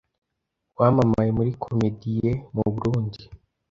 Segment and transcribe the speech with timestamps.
[0.79, 3.21] wamamaye muri 'comédie' mu Burundi